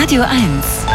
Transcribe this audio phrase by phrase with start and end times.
[0.00, 0.86] Radio 1.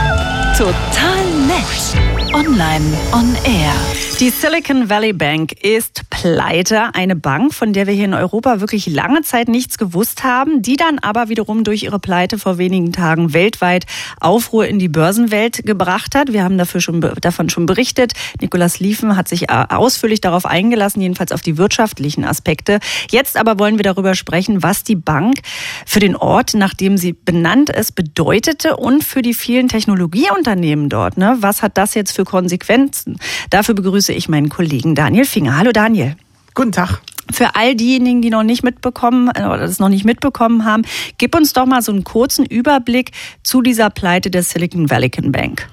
[0.58, 2.05] Total nett.
[2.36, 3.72] Online on air.
[4.20, 6.94] Die Silicon Valley Bank ist pleite.
[6.94, 10.78] Eine Bank, von der wir hier in Europa wirklich lange Zeit nichts gewusst haben, die
[10.78, 13.86] dann aber wiederum durch ihre Pleite vor wenigen Tagen weltweit
[14.20, 16.34] Aufruhr in die Börsenwelt gebracht hat.
[16.34, 18.14] Wir haben dafür schon, davon schon berichtet.
[18.42, 22.80] Nikolas Liefen hat sich äh, ausführlich darauf eingelassen, jedenfalls auf die wirtschaftlichen Aspekte.
[23.12, 25.40] Jetzt aber wollen wir darüber sprechen, was die Bank
[25.86, 31.18] für den Ort, nachdem sie benannt ist, bedeutete und für die vielen Technologieunternehmen dort.
[31.18, 31.38] Ne?
[31.40, 33.20] Was hat das jetzt für Konsequenzen?
[33.50, 35.58] Dafür begrüße begrüße ich meinen Kollegen Daniel Finger.
[35.58, 36.16] Hallo Daniel.
[36.54, 37.00] Guten Tag.
[37.32, 40.84] Für all diejenigen, die noch nicht mitbekommen äh, oder das noch nicht mitbekommen haben,
[41.18, 43.12] gib uns doch mal so einen kurzen Überblick
[43.42, 45.68] zu dieser Pleite der Silicon Valley Bank.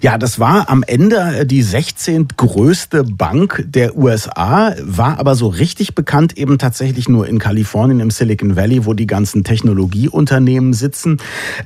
[0.00, 2.28] Ja, das war am Ende äh, die 16.
[2.36, 8.10] größte Bank der USA, war aber so richtig bekannt eben tatsächlich nur in Kalifornien im
[8.10, 11.18] Silicon Valley, wo die ganzen Technologieunternehmen sitzen.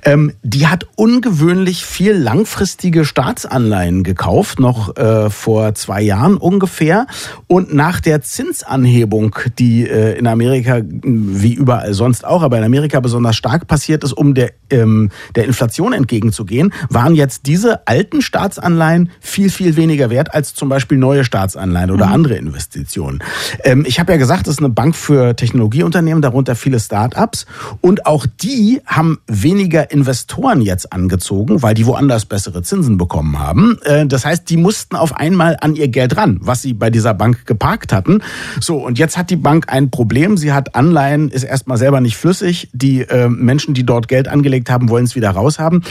[0.04, 7.06] Ähm, die hat ungewöhnlich viel langfristige Staatsanleihen gekauft, noch äh, vor zwei Jahren ungefähr.
[7.46, 13.00] Und nach der Zinsanhebung, die äh, in Amerika wie überall sonst auch, aber in Amerika
[13.00, 18.22] besonders stark passiert ist, um der, ähm, der Inflation entgegenzugehen, waren jetzt diese alten alten
[18.22, 22.12] Staatsanleihen viel, viel weniger wert als zum Beispiel neue Staatsanleihen oder mhm.
[22.12, 23.20] andere Investitionen.
[23.64, 27.46] Ähm, ich habe ja gesagt, es ist eine Bank für Technologieunternehmen, darunter viele Start-ups.
[27.80, 33.78] Und auch die haben weniger Investoren jetzt angezogen, weil die woanders bessere Zinsen bekommen haben.
[33.82, 37.14] Äh, das heißt, die mussten auf einmal an ihr Geld ran, was sie bei dieser
[37.14, 38.22] Bank geparkt hatten.
[38.60, 40.36] So, und jetzt hat die Bank ein Problem.
[40.36, 42.68] Sie hat Anleihen, ist erstmal selber nicht flüssig.
[42.72, 45.84] Die äh, Menschen, die dort Geld angelegt haben, wollen es wieder raushaben.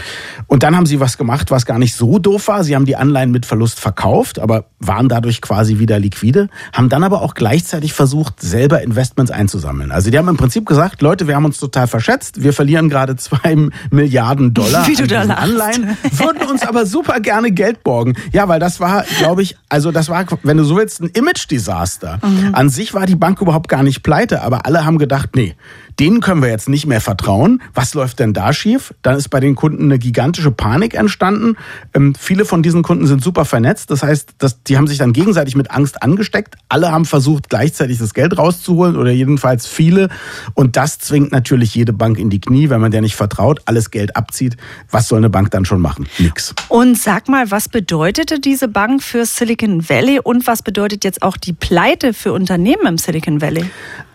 [0.48, 2.64] Und dann haben sie was gemacht, was gar nicht so so doof war.
[2.64, 7.04] Sie haben die Anleihen mit Verlust verkauft, aber waren dadurch quasi wieder liquide, haben dann
[7.04, 9.92] aber auch gleichzeitig versucht, selber Investments einzusammeln.
[9.92, 13.16] Also die haben im Prinzip gesagt, Leute, wir haben uns total verschätzt, wir verlieren gerade
[13.18, 13.58] zwei
[13.92, 18.16] Milliarden Dollar Wie du da Anleihen, würden uns aber super gerne Geld borgen.
[18.32, 22.20] Ja, weil das war, glaube ich, also das war, wenn du so willst, ein Image-Desaster.
[22.24, 22.56] Mhm.
[22.56, 25.56] An sich war die Bank überhaupt gar nicht pleite, aber alle haben gedacht, nee,
[26.00, 27.62] denen können wir jetzt nicht mehr vertrauen.
[27.74, 28.94] Was läuft denn da schief?
[29.02, 31.58] Dann ist bei den Kunden eine gigantische Panik entstanden.
[31.94, 33.90] Ähm, viele von diesen Kunden sind super vernetzt.
[33.90, 36.56] Das heißt, dass, die haben sich dann gegenseitig mit Angst angesteckt.
[36.70, 40.10] Alle haben versucht, gleichzeitig das Geld rauszuholen oder jedenfalls viele.
[40.54, 43.90] Und das zwingt natürlich jede Bank in die Knie, wenn man der nicht vertraut, alles
[43.90, 44.58] Geld abzieht.
[44.92, 46.08] Was soll eine Bank dann schon machen?
[46.20, 46.54] Nix.
[46.70, 51.38] Und sag mal, was bedeutete diese Bank für Silicon Valley und was bedeutet jetzt auch
[51.38, 53.66] die Pleite für Unternehmen im Silicon Valley?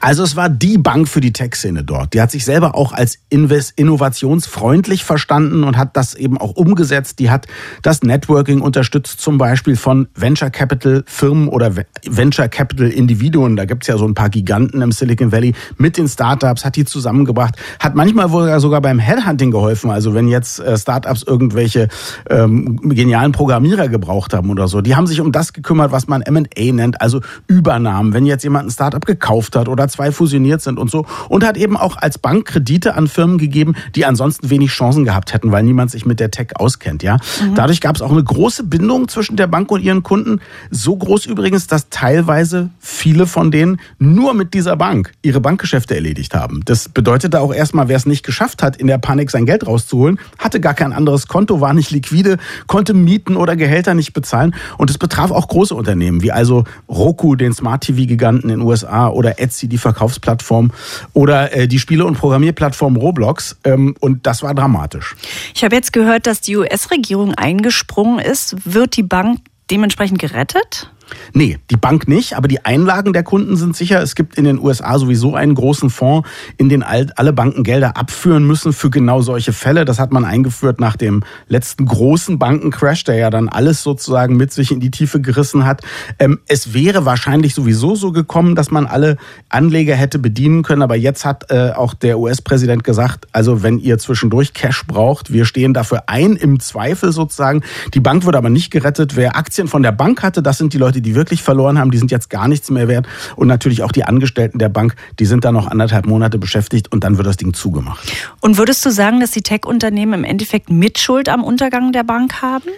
[0.00, 2.14] Also es war die Bank für die Tech-Szene dort.
[2.14, 7.18] Die hat sich selber auch als innovationsfreundlich verstanden und hat das eben auch umgesetzt.
[7.18, 7.46] Die hat
[7.82, 11.74] das Networking unterstützt, zum Beispiel von Venture Capital Firmen oder
[12.08, 13.56] Venture Capital Individuen.
[13.56, 16.84] Da gibt's ja so ein paar Giganten im Silicon Valley mit den Startups, hat die
[16.84, 19.90] zusammengebracht, hat manchmal wohl sogar beim Headhunting geholfen.
[19.90, 21.88] Also wenn jetzt äh, Startups irgendwelche
[22.28, 24.80] ähm, genialen Programmierer gebraucht haben oder so.
[24.80, 28.12] Die haben sich um das gekümmert, was man M&A nennt, also Übernahmen.
[28.12, 31.06] Wenn jetzt jemand ein Startup gekauft hat oder zwei fusioniert sind und so.
[31.28, 35.32] Und hat eben auch als Bank Kredite an Firmen gegeben, die ansonsten wenig Chancen gehabt
[35.32, 37.02] hätten, weil niemand sich mit der Tech auskennt.
[37.02, 37.54] Ja, mhm.
[37.54, 40.40] Dadurch gab es auch eine große Bindung zwischen der Bank und ihren Kunden.
[40.70, 46.34] So groß übrigens, dass teilweise viele von denen nur mit dieser Bank ihre Bankgeschäfte erledigt
[46.34, 46.62] haben.
[46.64, 50.18] Das bedeutete auch erstmal, wer es nicht geschafft hat, in der Panik sein Geld rauszuholen,
[50.38, 54.54] hatte gar kein anderes Konto, war nicht liquide, konnte Mieten oder Gehälter nicht bezahlen.
[54.78, 59.08] Und es betraf auch große Unternehmen, wie also Roku, den Smart TV-Giganten in den USA
[59.08, 60.72] oder Etsy, die Verkaufsplattform
[61.12, 63.58] oder äh, die Spiele- und Programmierplattform Roblox.
[63.64, 65.14] Ähm, und das war dramatisch.
[65.54, 68.56] Ich habe jetzt gehört, dass die US-Regierung eingesprungen ist.
[68.64, 69.40] Wird die Bank
[69.70, 70.90] dementsprechend gerettet?
[71.32, 74.02] Nee, die Bank nicht, aber die Einlagen der Kunden sind sicher.
[74.02, 78.46] Es gibt in den USA sowieso einen großen Fonds, in den alle Banken Gelder abführen
[78.46, 79.84] müssen für genau solche Fälle.
[79.84, 84.52] Das hat man eingeführt nach dem letzten großen Bankencrash, der ja dann alles sozusagen mit
[84.52, 85.82] sich in die Tiefe gerissen hat.
[86.18, 89.16] Ähm, es wäre wahrscheinlich sowieso so gekommen, dass man alle
[89.48, 93.98] Anleger hätte bedienen können, aber jetzt hat äh, auch der US-Präsident gesagt, also wenn ihr
[93.98, 97.62] zwischendurch Cash braucht, wir stehen dafür ein, im Zweifel sozusagen.
[97.94, 99.16] Die Bank wird aber nicht gerettet.
[99.16, 101.98] Wer Aktien von der Bank hatte, das sind die Leute, die wirklich verloren haben, die
[101.98, 103.06] sind jetzt gar nichts mehr wert.
[103.36, 107.04] Und natürlich auch die Angestellten der Bank, die sind da noch anderthalb Monate beschäftigt und
[107.04, 108.12] dann wird das Ding zugemacht.
[108.40, 112.68] Und würdest du sagen, dass die Tech-Unternehmen im Endeffekt Mitschuld am Untergang der Bank haben?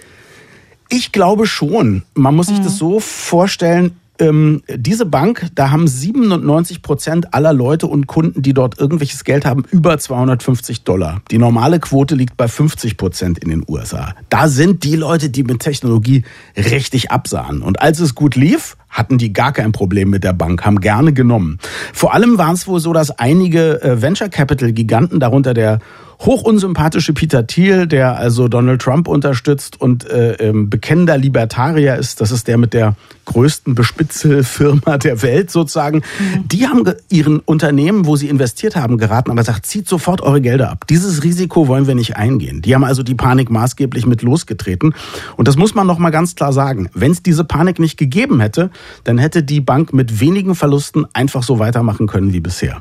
[0.88, 2.02] Ich glaube schon.
[2.14, 2.64] Man muss sich mhm.
[2.64, 8.54] das so vorstellen, ähm, diese Bank, da haben 97 Prozent aller Leute und Kunden, die
[8.54, 11.20] dort irgendwelches Geld haben, über 250 Dollar.
[11.30, 14.14] Die normale Quote liegt bei 50 Prozent in den USA.
[14.28, 16.22] Da sind die Leute, die mit Technologie
[16.56, 17.62] richtig absahen.
[17.62, 21.12] Und als es gut lief, hatten die gar kein Problem mit der Bank, haben gerne
[21.12, 21.58] genommen.
[21.92, 25.80] Vor allem war es wohl so, dass einige äh, Venture Capital Giganten, darunter der
[26.20, 32.30] hochunsympathische Peter Thiel, der also Donald Trump unterstützt und äh, ähm, bekennender Libertarier ist, das
[32.30, 36.48] ist der mit der größten Bespitzelfirma der Welt sozusagen, mhm.
[36.48, 40.70] die haben ihren Unternehmen, wo sie investiert haben, geraten, aber sagt, zieht sofort eure Gelder
[40.70, 40.86] ab.
[40.88, 42.62] Dieses Risiko wollen wir nicht eingehen.
[42.62, 44.94] Die haben also die Panik maßgeblich mit losgetreten.
[45.36, 46.88] Und das muss man noch mal ganz klar sagen.
[46.94, 48.70] Wenn es diese Panik nicht gegeben hätte,
[49.04, 52.80] dann hätte die Bank mit wenigen Verlusten einfach so weitermachen können wie bisher.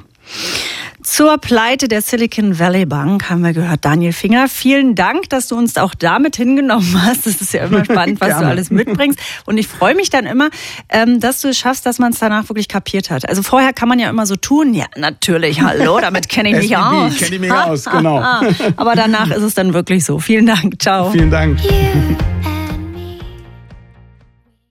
[1.03, 3.83] Zur Pleite der Silicon Valley Bank haben wir gehört.
[3.83, 7.25] Daniel Finger, vielen Dank, dass du uns auch damit hingenommen hast.
[7.25, 9.19] Das ist ja immer spannend, was du alles mitbringst.
[9.45, 10.49] Und ich freue mich dann immer,
[10.89, 13.27] ähm, dass du es schaffst, dass man es danach wirklich kapiert hat.
[13.27, 16.77] Also vorher kann man ja immer so tun, ja, natürlich, hallo, damit kenne ich mich
[16.77, 17.17] aus.
[17.17, 18.23] kenne ich mich aus, genau.
[18.77, 20.19] Aber danach ist es dann wirklich so.
[20.19, 21.11] Vielen Dank, ciao.
[21.11, 21.59] Vielen Dank.